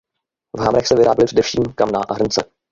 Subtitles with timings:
[0.57, 2.45] V hamrech se vyráběly především kamna a hrnce.